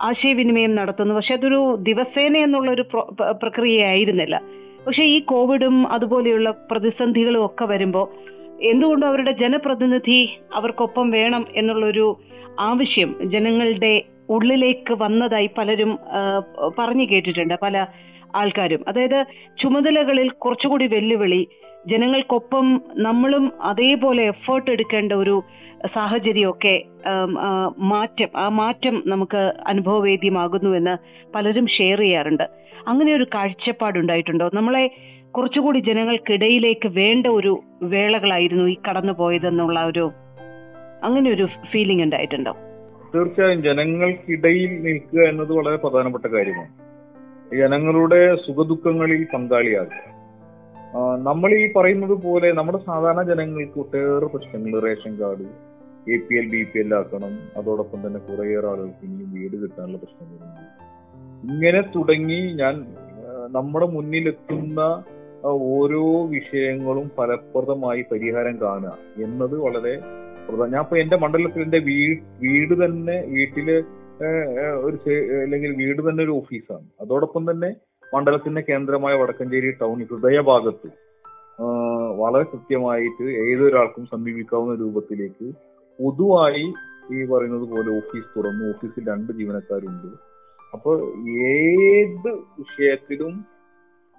ആശയവിനിമയം 0.02 0.76
നടത്തുന്നു. 0.76 1.14
പക്ഷെ 1.16 1.34
അതൊരു 1.34 1.76
ദിവസേന 1.80 2.38
എന്നുള്ള 2.38 2.72
ഒരു 2.72 2.82
പ്ര- 2.82 3.16
പ്ര- 3.16 3.32
പ്രക്രിയയായിരുന്നില്ല. 3.32 4.42
പക്ഷെ 4.88 5.04
ഈ 5.04 5.20
കോവിഡും 5.20 5.88
അതുപോലെയുള്ള 5.88 6.50
പ്രതിസന്ധികളും 6.72 7.46
ഒക്കെ 7.46 7.66
വരുമ്പോൾ 7.66 8.06
എന്തുകൊണ്ടും 8.64 9.08
അവരുടെ 9.08 9.32
ജനപ്രതിനിധി 9.32 10.20
അവർക്കൊപ്പം 10.54 11.10
വേണം 11.10 11.46
എന്നുള്ളൊരു 11.56 12.20
ആവശ്യം 12.60 13.10
ജനങ്ങളുടെ 13.24 13.94
ഉള്ളിലേക്ക് 14.30 14.94
വന്നതായി 14.94 15.50
പലരും 15.58 16.00
പറഞ്ഞു 16.80 17.06
കേട്ടിട്ടുണ്ട് 17.12 17.56
പല 17.62 17.86
ആൾക്കാരും. 18.36 18.86
അതായത് 18.88 19.26
ചുമതലകളിൽ 19.62 20.30
കുറച്ചുകൂടി 20.30 20.88
വെല്ലുവിളി 20.88 21.48
ജനങ്ങൾക്കൊപ്പം 21.88 22.82
നമ്മളും 22.96 23.52
അതേപോലെ 23.62 24.24
എഫേർട്ട് 24.24 24.72
എടുക്കേണ്ട 24.72 25.14
ഒരു 25.14 25.44
സാഹചര്യമൊക്കെ 25.96 26.84
മാറ്റം 27.78 28.30
ആ 28.38 28.50
മാറ്റം 28.50 29.04
നമുക്ക് 29.06 29.42
അനുഭവവേദ്യമാകുന്നുവെന്ന് 29.68 30.96
പലരും 31.36 31.68
ഷെയർ 31.68 32.00
ചെയ്യാറുണ്ട്. 32.00 32.46
അങ്ങനെ 32.88 33.16
ഒരു 33.16 33.26
കാഴ്ചപ്പാടുണ്ടായിട്ടുണ്ടോ? 33.34 34.50
നമ്മളെ 34.54 34.86
കുറച്ചുകൂടി 35.32 35.80
ജനങ്ങൾക്കിടയിലേക്ക് 35.80 36.88
വേണ്ട 36.88 37.28
ഒരു 37.28 37.64
വേളകളായിരുന്നു 37.84 38.66
ഈ 38.70 38.76
കടന്നു 38.90 39.14
പോയതെന്നുള്ള 39.14 39.80
ഒരു 39.86 40.12
അങ്ങനെ 41.04 41.32
ഒരു 41.32 41.48
ഫീലിംഗ് 41.72 42.04
ഉണ്ടായിട്ടുണ്ടോ? 42.04 42.54
തീർച്ചയായും 43.16 43.62
ജനങ്ങൾക്കിടയിൽ 43.64 44.72
നിൽക്കുക 44.84 45.22
എന്നത് 45.30 45.54
വളരെ 45.54 45.76
പ്രധാനപ്പെട്ട 45.76 46.26
കാര്യമാണ്. 46.26 46.72
ജനങ്ങളുടെ 47.60 48.36
സുഖദുഃഖങ്ങളിൽ 48.36 49.28
പങ്കാളിയാകുക. 49.34 50.15
നമ്മൾ 51.28 51.50
ഈ 51.62 51.64
പറയുന്നത് 51.76 52.14
പോലെ 52.26 52.50
നമ്മുടെ 52.58 52.80
സാധാരണ 52.88 53.22
ജനങ്ങൾക്ക് 53.30 53.80
ഒട്ടേറെ 53.84 54.28
പ്രശ്നങ്ങൾ 54.34 54.74
ration 54.86 55.14
card 55.22 55.46
A 56.14 56.18
P 56.26 56.36
L 56.40 56.48
B 56.54 56.62
P 56.72 56.78
L 56.82 56.92
ആക്കണം. 56.98 57.34
അതോടൊപ്പം 57.60 58.00
തന്നെ 58.06 58.20
കുറേയേറെ 58.28 58.68
ആളുകൾക്ക് 58.72 59.06
ഇനിയും 59.08 59.30
വീട് 59.38 59.56
കിട്ടാനുള്ള 59.64 59.98
പ്രശ്നങ്ങളുണ്ട് 60.04 60.62
ഇങ്ങനെ 61.54 61.82
തുടങ്ങി 61.96 62.40
ഞാൻ 62.62 62.76
നമ്മുടെ 63.58 63.88
മുന്നിലെത്തുന്ന 63.96 64.82
ഓരോ 65.78 66.04
വിഷയങ്ങളും 66.36 67.08
ഫലപ്രദമായി 67.18 68.04
പരിഹാരം 68.12 68.56
കാണുക 68.62 68.94
എന്നത് 69.26 69.56
വളരെ 69.66 69.94
പ്രധാന. 70.48 70.70
ഞാൻ 70.76 70.82
ഇപ്പൊ 70.86 70.98
എന്റെ 71.04 71.18
മണ്ഡലത്തിൽ 71.24 71.66
എന്റെ 71.68 71.82
വീട് 72.44 72.74
തന്നെ 72.84 73.18
വീട്ടിൽ 73.36 73.70
ഒരു 74.86 74.98
അല്ലെങ്കിൽ 75.44 75.72
വീട് 75.82 76.02
തന്നെ 76.08 76.22
ഒരു 76.28 76.34
ഓഫീസാണ്. 76.42 76.88
അതോടൊപ്പം 77.04 77.44
തന്നെ 77.52 77.70
മണ്ഡലത്തിന്റെ 78.16 78.62
കേന്ദ്രമായ 78.70 79.14
വടക്കഞ്ചേരി 79.22 79.72
ടൗൺ 79.80 80.00
ഹൃദയഭാഗത്ത് 80.10 80.90
വളരെ 82.20 82.46
കൃത്യമായിട്ട് 82.52 83.26
ഏതൊരാൾക്കും 83.46 84.04
സമീപിക്കാവുന്ന 84.14 84.74
രൂപത്തിലേക്ക് 84.82 85.48
പൊതുവായി 86.00 86.66
ഈ 87.16 87.20
പറയുന്നത് 87.32 87.66
പോലെ 87.72 87.90
ഓഫീസ് 87.98 88.30
തുറന്നു. 88.36 88.64
ഓഫീസിൽ 88.72 89.04
രണ്ട് 89.10 89.32
ജീവനക്കാരുണ്ട്. 89.40 90.08
അപ്പൊ 90.74 90.92
ഏത് 91.52 92.30
വിഷയത്തിലും 92.60 93.34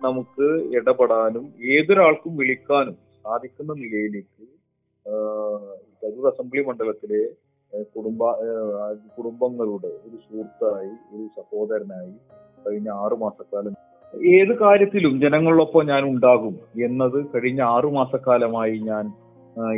നമുക്ക് 0.01 0.47
ഇടപെടാനും 0.79 1.45
ഏതൊരാൾക്കും 1.75 2.33
വിളിക്കാനും 2.41 2.97
സാധിക്കുന്ന 3.25 3.73
നിലയിലേക്ക് 3.83 4.45
തരൂർ 6.03 6.27
അസംബ്ലി 6.33 6.63
മണ്ഡലത്തിലെ 6.69 7.23
കുടുംബ 7.95 8.23
കുടുംബങ്ങളുടെ 9.17 9.91
ഒരു 10.07 10.17
സുഹൃത്തായി 10.25 10.93
ഒരു 11.13 11.25
സഹോദരനായി 11.39 12.15
കഴിഞ്ഞ 12.67 12.89
ആറു 13.05 13.17
മാസക്കാലം. 13.25 13.75
ഏത് 14.35 14.53
കാര്യത്തിലും 14.59 15.15
ജനങ്ങളിലൊപ്പം 15.21 15.87
ഞാൻ 15.87 16.03
ഉണ്ടാകും 16.13 16.55
എന്നത് 16.87 17.19
കഴിഞ്ഞ 17.35 17.63
ആറു 17.77 17.89
മാസക്കാലമായി 17.97 18.77
ഞാൻ 18.91 19.05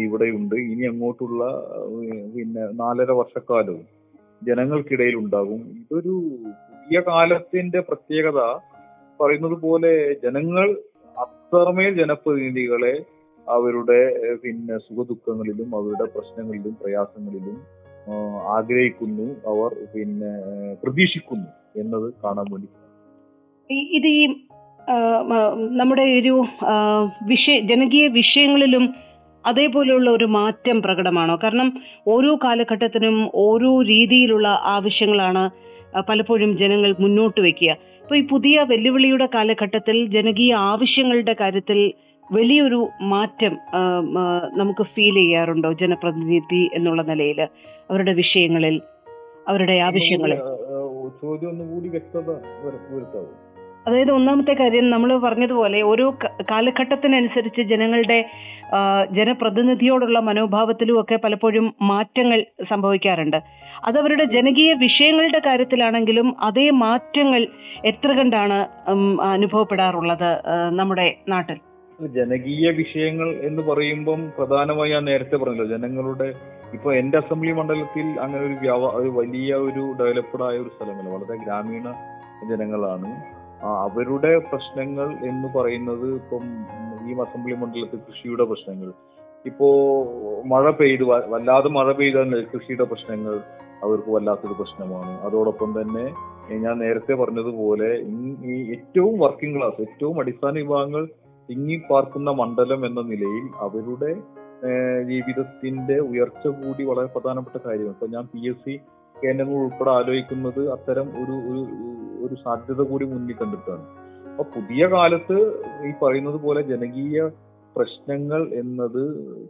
ഇവിടെയുണ്ട്. 0.05 0.55
ഇനി 0.71 0.85
അങ്ങോട്ടുള്ള 0.91 1.43
പിന്നെ 2.35 2.65
നാലര 2.83 3.11
വർഷക്കാലവും 3.21 3.85
ജനങ്ങൾക്കിടയിൽ 4.43 5.17
ഉണ്ടാകും. 5.23 5.61
ഇതൊരു 5.83 6.15
പുതിയ 6.73 6.99
കാലത്തിന്റെ 7.09 7.81
പ്രത്യേകത 7.89 8.41
പറയുന്നത് 9.21 9.57
പോലെ 9.67 9.93
ജനങ്ങൾ 10.25 10.69
അത്രമേൽ 11.17 11.93
ജനപ്രതിനിധികളെ 12.01 12.95
അവരുടെ 13.47 14.01
പിന്നെ 14.43 14.77
സുഖദുഃഖങ്ങളിലും 14.79 15.69
അവരുടെ 15.79 16.07
പ്രശ്നങ്ങളിലും 16.15 16.75
പ്രയാസങ്ങളിലും 16.83 17.57
ആഗ്രഹിക്കുന്നു. 18.57 19.27
അവർ 19.53 19.71
പിന്നെ 19.95 20.33
പ്രതീക്ഷിക്കുന്നു. 20.83 21.49
എന്നത് 21.83 22.09
കാണാൻ 22.25 22.47
വേണ്ടി 22.53 22.69
ഇത് 23.99 24.09
ഈ 24.19 24.23
നമ്മുടെ 25.81 26.05
ഒരു 26.21 26.35
വിഷയ 27.31 27.57
ജനകീയ 27.71 28.05
വിഷയങ്ങളിലും 28.19 28.85
അതേപോലെയുള്ള 29.45 30.09
ഒരു 30.11 30.27
മാറ്റം 30.37 30.77
പ്രകടമാണോ? 30.83 31.35
കാരണം 31.43 31.69
ഓരോ 32.07 32.31
കാലഘട്ടത്തിനും 32.45 33.17
ഓരോ 33.45 33.71
രീതിയിലുള്ള 33.91 34.49
ആവശ്യങ്ങളാണ് 34.49 35.43
പലപ്പോഴും 36.09 36.51
ജനങ്ങൾ 36.59 36.91
മുന്നോട്ട് 37.01 37.41
വെക്കുക. 37.41 37.71
ഇപ്പൊ 38.03 38.17
ഈ 38.17 38.23
പുതിയ 38.33 38.67
വെല്ലുവിളിയുടെ 38.71 39.27
കാലഘട്ടത്തിൽ 39.35 39.97
ജനകീയ 40.17 40.55
ആവശ്യങ്ങളുടെ 40.73 41.35
കാര്യത്തിൽ 41.41 41.81
വലിയൊരു 42.33 42.81
മാറ്റം 43.13 43.53
നമുക്ക് 44.61 44.85
ഫീൽ 44.95 45.17
ചെയ്യാറുണ്ടോ 45.23 45.71
ജനപ്രതിനിധി 45.83 46.63
എന്നുള്ള 46.75 47.03
നിലയിൽ 47.03 47.41
അവരുടെ 47.91 48.13
വിഷയങ്ങളിൽ 48.13 48.77
അവരുടെ 49.49 49.77
ആവശ്യങ്ങളിൽ? 49.89 50.41
ചോദ്യം 51.23 51.51
ഒന്നുകൂടി 51.51 51.89
വ്യക്തത 51.89 52.31
വരുത്താവും. 52.95 53.35
അതായത് 53.87 54.11
ഒന്നാമത്തെ 54.11 54.55
കാര്യം 54.55 54.87
നമ്മൾ 54.91 55.11
പറഞ്ഞതുപോലെ 55.19 55.79
ഓരോ 55.83 56.07
കാലഘട്ടത്തിനനുസരിച്ച് 56.51 57.63
ജനങ്ങളുടെ 57.63 58.19
ജനപ്രതിനിധിയോടുള്ള 59.11 60.19
മനോഭാവത്തിലും 60.19 61.01
ഒക്കെ 61.01 61.17
പലപ്പോഴും 61.17 61.67
മാറ്റങ്ങൾ 61.83 62.41
സംഭവിക്കാറുണ്ട്. 62.71 63.39
അതവരുടെ 63.85 64.25
ജനകീയ 64.25 64.73
വിഷയങ്ങളുടെ 64.73 65.41
കാര്യത്തിലാണെങ്കിലും 65.47 66.29
അതേ 66.41 66.67
മാറ്റങ്ങൾ 66.85 67.43
എത്ര 67.85 68.11
കണ്ടാണ് 68.13 68.59
അനുഭവപ്പെടാറുള്ളത് 69.23 70.31
നമ്മുടെ 70.79 71.09
നാട്ടിൽ? 71.29 71.59
ജനകീയ 72.07 72.71
വിഷയങ്ങൾ 72.71 73.29
എന്ന് 73.31 73.63
പറയുമ്പം 73.63 74.33
പ്രധാനമായി 74.39 74.91
ഞാൻ 74.91 75.05
നേരത്തെ 75.05 75.37
പറഞ്ഞല്ലോ 75.37 75.67
ജനങ്ങളുടെ 75.67 76.35
ഇപ്പൊ 76.75 76.95
എന്റെ 76.95 77.19
അസംബ്ലി 77.19 77.53
മണ്ഡലത്തിൽ 77.53 78.21
അങ്ങനെ 78.21 78.47
ഒരു 78.47 78.57
ഒരു 78.97 79.09
വലിയ 79.09 79.55
ഒരു 79.55 79.95
ഡെവലപ്ഡ് 79.99 80.43
ആയ 80.43 80.59
ഒരു 80.59 80.69
സ്ഥലമല്ല 80.69 81.11
വളരെ 81.11 81.37
ഗ്രാമീണ 81.45 81.93
ജനങ്ങളാണ്. 82.51 83.11
അവരുടെ 83.63 84.39
പ്രശ്നങ്ങൾ 84.39 85.09
എന്ന് 85.29 85.59
പറയുന്നത് 85.59 86.15
ഇപ്പം 86.15 86.45
ഈ 87.09 87.21
അസംബ്ലി 87.21 87.55
മണ്ഡലത്തിൽ 87.55 88.01
കൃഷിയുടെ 88.09 88.45
പ്രശ്നങ്ങൾ. 88.45 88.93
ഇപ്പോ 89.47 89.69
മഴ 90.47 90.71
പെയ്ത് 90.71 91.05
വല്ലാതെ 91.05 91.69
മഴ 91.69 91.93
പെയ്താൽ 91.93 92.31
നെൽകൃഷിയുടെ 92.31 92.85
പ്രശ്നങ്ങൾ 92.85 93.41
അവർക്ക് 93.83 94.11
വല്ലാത്തൊരു 94.11 94.53
പ്രശ്നമാണ്. 94.53 95.21
അതോടൊപ്പം 95.21 95.83
തന്നെ 95.83 96.07
ഞാൻ 96.59 96.79
നേരത്തെ 96.79 97.15
പറഞ്ഞതുപോലെ 97.15 97.91
ഈ 98.45 98.71
ഏറ്റവും 98.71 99.19
വർക്കിംഗ് 99.19 99.59
ക്ലാസ് 99.59 99.81
ഏറ്റവും 99.81 100.21
അടിസ്ഥാന 100.21 100.53
വിഭാഗങ്ങൾ 100.53 101.09
തിങ്ങിപ്പാർക്കുന്ന 101.49 102.31
മണ്ഡലം 102.41 102.81
എന്ന 102.89 103.01
നിലയിൽ 103.13 103.47
അവരുടെ 103.67 104.13
ജീവിതത്തിന്റെ 105.11 105.97
ഉയർച്ച 106.11 106.45
കൂടി 106.61 106.83
വളരെ 106.91 107.09
പ്രധാനപ്പെട്ട 107.15 107.57
കാര്യമാണ്. 107.67 107.95
ഇപ്പൊ 107.97 108.07
ഞാൻ 108.15 108.25
പി 108.33 108.41
എസ് 108.51 108.63
സി 108.65 108.75
കേന്ദ്രങ്ങൾ 109.17 109.57
ഉൾപ്പെടെ 109.65 109.91
ആലോചിക്കുന്നത് 109.99 110.63
അത്തരം 110.75 111.07
ഒരു 111.23 111.37
ഒരു 112.25 112.35
സാധ്യത 112.45 112.81
കൂടി 112.91 113.05
മുന്നിൽ 113.13 113.37
കണ്ടിട്ടാണ്. 113.41 113.85
അപ്പൊ 114.31 114.45
പുതിയ 114.57 114.83
കാലത്ത് 114.95 115.37
ഈ 115.89 115.93
പറയുന്നത് 116.03 116.39
പോലെ 116.47 116.61
ജനകീയ 116.73 117.29
പ്രശ്നങ്ങൾ 117.77 118.43
എന്നത് 118.61 119.03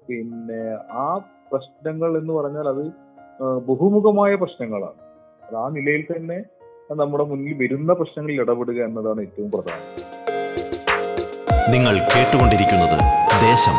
പിന്നെ 0.08 0.62
ആ 1.04 1.08
പ്രശ്നങ്ങൾ 1.52 2.10
എന്ന് 2.20 2.32
പറഞ്ഞാൽ 2.38 2.68
അത് 2.74 2.84
ബഹുമുഖമായ 3.68 4.32
പ്രശ്നങ്ങളാണ്. 4.42 5.00
അത് 5.42 5.56
ആ 5.64 5.66
നിലയിൽ 5.78 6.04
തന്നെ 6.12 6.38
നമ്മുടെ 7.02 7.24
മുന്നിൽ 7.30 7.56
വരുന്ന 7.62 7.92
പ്രശ്നങ്ങളിൽ 8.00 8.42
ഇടപെടുക 8.44 8.80
എന്നതാണ് 8.88 9.20
ഏറ്റവും 9.26 9.50
പ്രധാനം. 9.56 9.88
നിങ്ങൾ 11.72 11.94
കേട്ടുകൊണ്ടിരിക്കുന്നത് 12.12 12.98
ദേശം. 13.46 13.76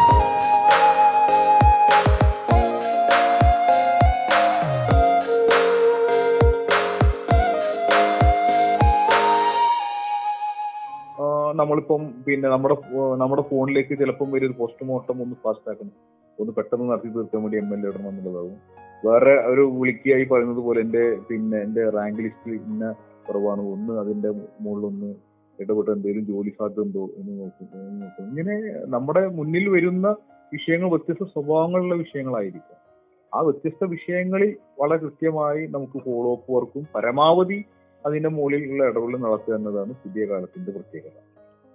നമ്മളിപ്പം 11.60 12.02
പിന്നെ 12.26 12.48
നമ്മുടെ 12.50 12.76
നമ്മുടെ 13.18 13.42
ഫോണിലേക്ക് 13.42 13.94
ചിലപ്പം 14.00 14.30
ഒരു 14.38 14.54
പോസ്റ്റ്മോർട്ടം 14.60 15.18
ഒന്ന് 15.24 15.36
ഫാസ്റ്റ് 15.44 15.70
ആക്കണം. 15.72 15.94
ഒന്ന് 16.40 16.52
പെട്ടെന്ന് 16.58 16.86
നടത്തി 16.92 17.10
തീർക്കാൻ 17.16 17.42
വേണ്ടി 17.44 17.58
എം 17.58 17.70
എൽ 17.74 17.82
എ 17.86 17.90
ഇടണം 17.90 18.10
എന്നുള്ളതാവും 18.10 18.56
വേറെ 19.06 19.34
ഒരു 19.52 19.64
വിളിക്കായി 19.80 20.24
പറയുന്നത് 20.24 20.62
പോലെ 20.68 20.80
എന്റെ 20.82 21.04
പിന്നെ 21.30 21.58
എന്റെ 21.62 21.90
റാങ്ക് 21.98 22.22
ലിസ്റ്റിൽ 22.26 22.54
ഇന്ന 22.54 22.84
കുറവാണ്. 23.28 23.62
ഒന്ന് 23.76 23.94
അതിന്റെ 24.04 24.30
മുകളിൽ 24.62 24.86
ഒന്ന് 24.92 25.10
ഇടപെട്ട് 25.62 25.92
എന്തെങ്കിലും 25.92 26.26
ജോലി 26.26 26.50
സാധ്യത 26.50 26.82
ഉണ്ടോ 26.82 27.04
എന്ന് 27.18 27.34
നോക്കും 27.40 27.68
ഇങ്ങനെ 28.30 28.56
നമ്മുടെ 28.88 29.28
മുന്നിൽ 29.28 29.70
വരുന്ന 29.70 30.08
വിഷയങ്ങൾ 30.54 30.90
വ്യത്യസ്ത 30.90 31.24
സ്വഭാവങ്ങളുള്ള 31.24 31.96
വിഷയങ്ങളായിരിക്കും. 31.96 32.78
ആ 33.34 33.42
വ്യത്യസ്ത 33.42 33.84
വിഷയങ്ങളിൽ 33.86 34.56
വളരെ 34.80 34.98
കൃത്യമായി 34.98 35.68
നമുക്ക് 35.68 35.98
ഫോളോ 36.06 36.32
അപ്പ് 36.36 36.52
വർക്കും 36.56 36.88
പരമാവധി 36.96 37.60
അതിന്റെ 38.06 38.30
മുകളിലുള്ള 38.30 38.84
ഇടപെടൽ 38.90 39.18
നടത്തുക 39.18 39.56
എന്നതാണ് 39.56 39.94
പുതിയ 39.94 40.26
കാലത്തിന്റെ 40.26 40.72
പ്രത്യേകത. 40.72 41.18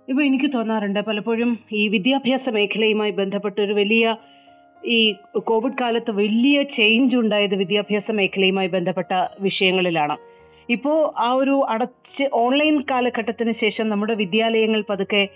ഇപ്പൊ 0.09 0.23
എനിക്ക് 0.23 0.49
തോന്നാറുണ്ട് 0.55 1.01
പലപ്പോഴും 1.01 1.59
ഈ 1.73 1.89
വിദ്യാഭ്യാസ 1.89 2.49
മേഖലയുമായി 2.49 3.11
ബന്ധപ്പെട്ട 3.11 3.61
ഒരു 3.61 3.73
വലിയ 3.73 4.17
ഈ 4.87 4.99
കോവിഡ് 5.45 5.79
കാലത്ത് 5.81 6.11
വലിയ 6.11 6.63
ചേഞ്ച് 6.63 7.17
ഉണ്ടായത് 7.17 7.55
വിദ്യാഭ്യാസ 7.55 8.11
മേഖലയുമായി 8.11 8.69
ബന്ധപ്പെട്ട 8.69 9.13
വിഷയങ്ങളിലാണ്. 9.41 10.17
ഇപ്പോ 10.71 11.15
ആ 11.19 11.33
ഒരു 11.33 11.67
അടച്ച് 11.69 12.29
ഓൺലൈൻ 12.33 12.85
കാലഘട്ടത്തിന് 12.91 13.53
ശേഷം 13.61 13.89
നമ്മുടെ 13.89 14.15
വിദ്യാലയങ്ങൾ 14.15 14.85
പതുക്കെ 14.91 15.29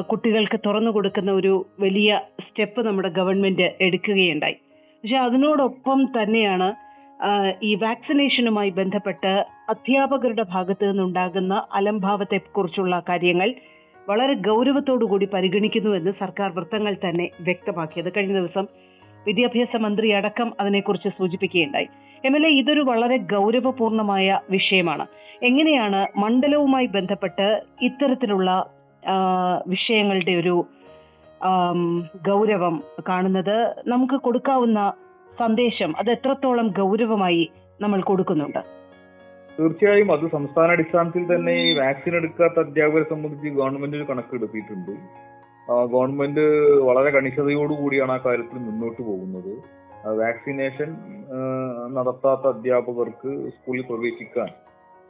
കുട്ടികൾക്ക് 0.00 0.60
തുറന്നു 0.66 0.90
കൊടുക്കുന്ന 0.90 1.32
ഒരു 1.32 1.66
വലിയ 1.80 2.20
സ്റ്റെപ്പ് 2.40 2.86
നമ്മുടെ 2.86 3.08
ഗവൺമെന്റ് 3.08 3.72
എടുക്കുകയുണ്ടായി. 3.80 4.56
പക്ഷെ 5.02 5.16
അതിനോടൊപ്പം 5.16 6.04
തന്നെയാണ് 6.04 6.88
ഈ 7.62 7.74
വാക്സിനേഷനുമായി 7.74 8.70
ബന്ധപ്പെട്ട് 8.70 9.44
അധ്യാപകരുടെ 9.68 10.42
ഭാഗത്തു 10.42 10.86
നിന്നുണ്ടാകുന്ന 10.86 11.66
അലംഭാവത്തെ 11.72 12.40
കുറിച്ചുള്ള 12.52 13.02
കാര്യങ്ങൾ 13.08 13.54
വളരെ 14.08 14.34
ഗൗരവത്തോടു 14.34 15.04
കൂടി 15.04 15.26
പരിഗണിക്കുന്നുവെന്ന് 15.26 16.10
സർക്കാർ 16.20 16.50
വൃത്തങ്ങൾ 16.50 16.96
തന്നെ 17.08 17.30
വ്യക്തമാക്കിയത് 17.40 18.12
കഴിഞ്ഞ 18.16 18.34
ദിവസം 18.34 18.66
വിദ്യാഭ്യാസ 19.26 19.76
മന്ത്രി 19.76 20.10
അടക്കം 20.10 20.52
അതിനെക്കുറിച്ച് 20.60 21.08
സൂചിപ്പിക്കുകയുണ്ടായി. 21.08 21.88
എം 22.26 22.34
എൽ 22.36 22.44
എ 22.48 22.50
ഇതൊരു 22.60 22.82
വളരെ 22.88 23.16
ഗൗരവപൂർണമായ 23.32 24.38
വിഷയമാണ്. 24.54 25.04
എങ്ങനെയാണ് 25.48 26.00
മണ്ഡലവുമായി 26.22 26.88
ബന്ധപ്പെട്ട് 26.96 27.48
ഇത്തരത്തിലുള്ള 27.88 28.50
വിഷയങ്ങളുടെ 29.74 30.34
ഒരു 30.42 30.56
ഗൗരവം 32.28 32.74
കാണുന്നത് 33.08 33.56
നമുക്ക് 33.92 34.16
കൊടുക്കാവുന്ന 34.26 34.80
സന്ദേശം 35.40 35.90
അത് 36.00 36.10
എത്രത്തോളം 36.16 36.68
ഗൗരവമായി 36.80 37.44
നമ്മൾ 37.82 38.00
കൊടുക്കുന്നുണ്ട്? 38.10 38.60
തീർച്ചയായും 39.58 40.08
അത് 40.14 40.24
സംസ്ഥാന 40.34 40.68
അടിസ്ഥാനത്തിൽ 40.76 41.24
തന്നെ 41.30 41.52
ഈ 41.66 41.68
വാക്സിൻ 41.78 42.14
എടുക്കാത്ത 42.18 42.58
അധ്യാപകരെ 42.64 43.06
സംബന്ധിച്ച് 43.12 43.48
ഗവൺമെന്റ് 43.58 43.98
ഒരു 43.98 44.06
കണക്കെടുത്തിട്ടുണ്ട് 44.10 44.92
ഗവൺമെന്റ് 45.94 46.44
വളരെ 46.88 47.10
കണിശതയോടുകൂടിയാണ് 47.16 48.12
ആ 48.16 48.18
കാര്യത്തിൽ 48.26 48.58
മുന്നോട്ട് 48.68 49.00
പോകുന്നത്. 49.08 49.52
വാക്സിനേഷൻ 50.04 50.90
നടത്താത്ത 51.96 52.44
അധ്യാപകർക്ക് 52.46 53.30
സ്കൂളിൽ 53.54 53.84
പ്രവേശിക്കാൻ 53.88 54.48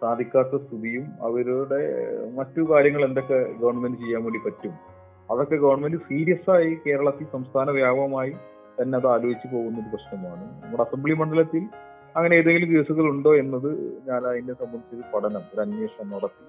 സാധിക്കാത്ത 0.03 0.57
സ്ഥിതിയും 0.57 1.07
അവരുടെ 1.23 1.81
മറ്റു 2.39 2.61
കാര്യങ്ങൾ 2.73 3.03
എന്തൊക്കെ 3.05 3.39
ഗവൺമെന്റ് 3.63 3.99
ചെയ്യാൻ 3.99 4.23
വേണ്ടി 4.25 4.41
പറ്റും? 4.47 4.75
അതൊക്കെ 5.33 5.57
ഗവൺമെന്റ് 5.57 5.97
സീരിയസ് 5.97 6.51
ആയി 6.51 6.71
കേരളത്തിൽ 6.87 7.27
സംസ്ഥാന 7.33 7.71
വ്യാപകമായി 7.71 8.33
തന്നെ 8.79 8.99
അത് 8.99 9.07
ആലോചിച്ച് 9.07 9.49
പോകുന്ന 9.55 9.81
ഒരു 9.81 9.91
പ്രശ്നമാണ്. 9.95 10.45
നമ്മുടെ 10.63 10.83
അസംബ്ലി 10.83 11.13
മണ്ഡലത്തിൽ 11.13 11.65
അങ്ങനെ 12.17 12.35
ഏതെങ്കിലും 12.37 12.71
കേസുകൾ 12.75 13.07
ഉണ്ടോ 13.11 13.33
എന്നത് 13.37 13.71
ഞാൻ 14.09 14.21
അതിനെ 14.31 14.55
സംബന്ധിച്ചൊരു 14.63 15.05
പഠനം 15.15 15.43
ഒരു 15.55 15.61
അന്വേഷണം 15.61 16.11
നടത്തി. 16.11 16.45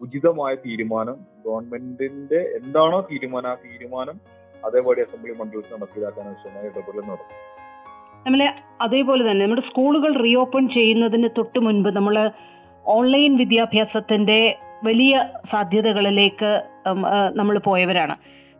ഉചിതമായ 0.00 0.54
തീരുമാനം 0.54 1.16
ഗവൺമെന്റിന്റെ 1.46 2.40
എന്താണോ 2.58 3.00
തീരുമാനം 3.10 3.50
ആ 3.50 3.54
തീരുമാനം 3.54 4.20
അതേപോലെ 4.66 5.02
അസംബ്ലി 5.02 5.34
മണ്ഡലത്തിൽ 5.40 5.74
നടപ്പിലാക്കാൻ 5.76 6.26
ആവശ്യമായ 6.28 6.70
ഇടപെടൽ 6.70 7.04
നടത്തും. 7.10 7.40
നമ്മളെ 8.26 8.48
അതേപോലെ 8.84 9.22
തന്നെ 9.26 9.42
നമ്മുടെ 9.44 9.64
സ്കൂളുകൾ 9.68 10.12
റീഓപ്പൺ 10.24 10.64
ചെയ്യുന്നതിന് 10.76 11.28
തൊട്ട് 11.38 11.58
മുൻപ് 11.58 11.88
നമ്മൾ 11.96 12.16
ഓൺലൈൻ 12.96 13.32
വിദ്യാഭ്യാസത്തിന്റെ 13.40 14.40
വലിയ 14.86 15.14
സാധ്യതകളിലേക്ക് 15.50 16.52
നമ്മൾ 17.38 17.56
പോയവരാണ്. 17.66 18.14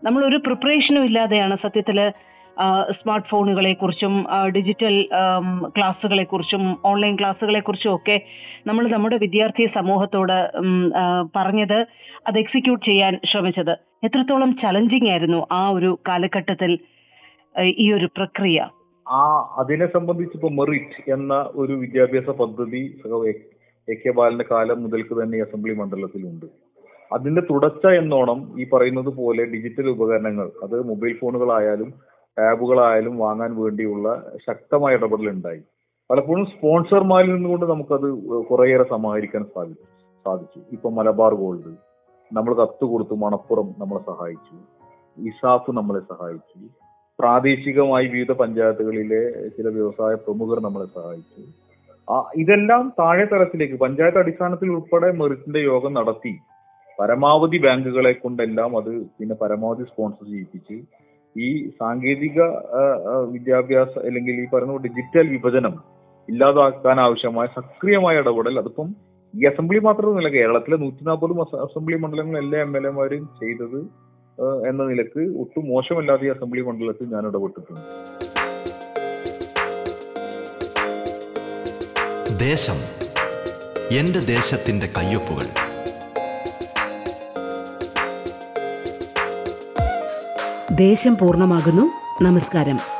നമ്മൾ 0.04 0.20
ഒരു 0.28 0.38
പ്രിപ്പറേഷനും 0.46 1.04
ഇല്ലാതെയാണ് 1.08 1.56
സത്യത്തിൽ 1.64 1.98
സ്മാർട്ട് 2.98 3.28
ഫോണുകളെ 3.30 3.72
കുറിച്ചും 3.72 4.14
ഡിജിറ്റൽ 4.56 4.94
ക്ലാസ്സുകളെ 5.76 6.24
കുറിച്ചും 6.32 6.64
ഓൺലൈൻ 6.90 7.14
ക്ലാസ്സുകളെ 7.20 7.60
കുറിച്ചും 7.60 7.92
ഒക്കെ 7.94 8.16
നമ്മൾ 8.66 8.84
നമ്മുടെ 8.94 9.16
വിദ്യാർത്ഥി 9.16 9.64
സമൂഹത്തോട് 9.78 10.36
പറഞ്ഞത് 11.36 11.78
അത് 12.28 12.38
എക്സിക്യൂട്ട് 12.42 12.84
ചെയ്യാൻ 12.90 13.14
ശ്രമിച്ചത്. 13.30 13.74
എത്രത്തോളം 14.06 14.52
ചലഞ്ചിങ് 14.62 15.10
ആയിരുന്നു 15.14 15.40
ആ 15.60 15.62
ഒരു 15.76 15.90
കാലഘട്ടത്തിൽ 16.08 16.72
ഈ 17.84 17.86
ഒരു 17.92 18.08
പ്രക്രിയ. 18.16 18.60
ആ 19.12 19.54
അതിനെ 19.58 19.86
സംബന്ധിച്ച് 19.86 20.36
ഇപ്പൊ 20.36 20.48
മെറിറ്റ് 20.48 21.10
എന്ന 21.10 21.50
ഒരു 21.54 21.72
വിദ്യാഭ്യാസ 21.72 22.30
പദ്ധതി 22.30 23.00
എ- 23.88 23.94
കെ 23.94 24.10
ബാലന്റെ 24.10 24.44
കാലം 24.50 24.82
മുതൽക്ക് 24.82 25.22
തന്നെ 25.22 25.40
അസംബ്ലി 25.40 25.74
മണ്ഡലത്തിലുണ്ട്. 25.74 26.46
അതിന്റെ 27.12 27.40
തുടർച്ച 27.50 27.86
എന്നോണം 27.86 28.60
ഈ 28.60 28.68
പറയുന്നത് 28.68 29.08
പോലെ 29.16 29.44
ഡിജിറ്റൽ 29.44 29.90
ഉപകരണങ്ങൾ 29.90 30.50
അത് 30.62 30.88
മൊബൈൽ 30.88 31.18
ഫോണുകളായാലും 31.18 31.90
ടാബുകളായാലും 32.38 33.18
വാങ്ങാൻ 33.18 33.56
വേണ്ടിയുള്ള 33.62 34.06
ശക്തമായ 34.46 34.94
ഇടപെടൽ 34.94 35.28
ഉണ്ടായി 35.28 35.62
പലപ്പോഴും 36.10 36.46
സ്പോൺസർമാരിൽ 36.46 37.34
നിന്നുകൊണ്ട് 37.34 37.66
നമുക്കത് 37.66 38.08
കുറേയേറെ 38.50 38.84
സമാഹരിക്കാൻ 38.84 39.44
സാധിച്ചു 39.44 39.84
സാധിച്ചു. 40.26 40.60
ഇപ്പൊ 40.72 40.90
മലബാർ 40.90 41.34
ഗോൾഡ് 41.34 41.72
നമ്മൾ 42.30 42.54
കത്ത് 42.54 42.84
കൊടുത്തു 42.84 43.14
മണപ്പുറം 43.14 43.74
നമ്മളെ 43.78 44.00
സഹായിച്ചു 44.06 44.56
ഇസാഫ് 45.18 45.70
നമ്മളെ 45.70 46.00
സഹായിച്ചു. 46.00 46.58
പ്രാദേശികമായി 47.18 48.06
വിവിധ 48.14 48.32
പഞ്ചായത്തുകളിലെ 48.42 49.22
ചില 49.56 49.66
വ്യവസായ 49.76 50.14
പ്രമുഖർ 50.24 50.58
നമ്മളെ 50.66 50.86
സഹായിച്ചു. 50.96 51.42
ഇതെല്ലാം 52.42 52.84
താഴെ 53.00 53.24
തലത്തിലേക്ക് 53.32 53.76
പഞ്ചായത്ത് 53.82 54.20
അടിസ്ഥാനത്തിൽ 54.22 54.68
ഉൾപ്പെടെ 54.76 55.08
മെറിറ്റിന്റെ 55.20 55.60
യോഗം 55.70 55.92
നടത്തി. 55.98 56.32
പരമാവധി 56.98 57.58
ബാങ്കുകളെ 57.64 58.12
കൊണ്ടെല്ലാം 58.14 58.72
അത് 58.80 58.90
പിന്നെ 59.18 59.34
പരമാവധി 59.42 59.84
സ്പോൺസർ 59.90 60.26
ചെയ്യിപ്പിച്ച് 60.32 60.76
ഈ 61.36 61.48
സാങ്കേതിക 61.80 62.38
വിദ്യാഭ്യാസ 63.34 63.92
അല്ലെങ്കിൽ 64.08 64.34
ഈ 64.42 64.46
പറയുന്ന 64.52 64.82
ഡിജിറ്റൽ 64.86 65.26
വിഭജനം 65.28 65.74
ഇല്ലാതാക്കാൻ 66.28 66.98
ആവശ്യമായ 67.00 67.46
സക്രിയമായ 67.58 68.22
ഇടപെടൽ 68.22 68.56
അതിപ്പം 68.58 68.88
ഈ 69.34 69.46
അസംബ്ലി 69.46 69.80
മാത്രമല്ല 69.80 70.28
കേരളത്തിലെ 70.28 70.76
നൂറ്റി 70.76 71.02
നാൽപ്പത് 71.02 71.32
അസംബ്ലി 71.66 71.96
മണ്ഡലങ്ങൾ 71.96 72.36
എല്ലാ 72.38 72.58
എം 72.60 72.72
എൽ 72.76 72.86
എമാരും 72.86 73.24
ചെയ്തത് 73.40 73.78
എന്ന 74.40 74.82
നിലയ്ക്ക് 74.82 75.38
ഒട്ടും 75.38 75.68
മോശമല്ലാതെ 75.68 76.26
ഈ 76.26 76.30
അസംബ്ലി 76.30 76.62
മണ്ഡലത്തിൽ 76.62 77.04
ഞാൻ 77.04 77.26
ഇടപെട്ടിട്ടുണ്ട്. 77.26 77.80
ദേശം 82.38 83.02
ദേശത്തിന്റെ 84.20 84.86
കയ്യൊപ്പുകൾ. 84.86 85.46
ദേശം 90.76 91.16
പൂർണമാകുന്നു. 91.16 91.90
നമസ്കാരം. 92.24 92.91